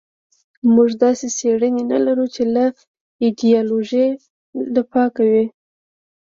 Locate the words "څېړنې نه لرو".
1.37-2.25